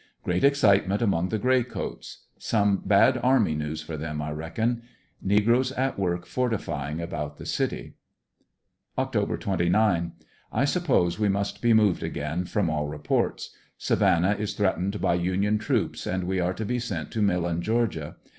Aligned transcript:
Great 0.23 0.43
excitement 0.43 0.99
among 0.99 1.29
the 1.29 1.37
Gray 1.37 1.61
coats. 1.61 2.25
Some 2.39 2.81
bad 2.83 3.19
army 3.21 3.53
news 3.53 3.83
for 3.83 3.97
them, 3.97 4.19
I 4.19 4.31
reckon. 4.31 4.81
Negroes 5.21 5.71
at 5.73 5.99
work 5.99 6.25
forti 6.25 6.55
fying 6.57 6.99
about 6.99 7.37
the 7.37 7.45
city. 7.45 7.93
Oct. 8.97 9.39
29.— 9.39 10.13
I 10.51 10.65
suppose 10.65 11.19
we 11.19 11.29
must 11.29 11.61
be 11.61 11.73
moved 11.75 12.01
again, 12.01 12.45
from 12.45 12.67
all 12.67 12.87
reports. 12.87 13.55
Savannah 13.77 14.35
is 14.39 14.55
threatened 14.55 14.99
by 15.01 15.13
Union 15.13 15.59
troops, 15.59 16.07
and 16.07 16.23
we 16.23 16.39
are 16.39 16.55
to 16.55 16.65
be 16.65 16.79
sent 16.79 17.11
to 17.11 17.21
Millen, 17.21 17.61
Ga. 17.61 18.13